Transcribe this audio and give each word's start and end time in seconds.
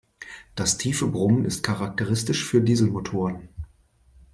Das 0.55 0.79
tiefe 0.79 1.05
Brummen 1.05 1.45
ist 1.45 1.61
charakteristisch 1.61 2.43
für 2.43 2.59
Dieselmotoren. 2.59 3.49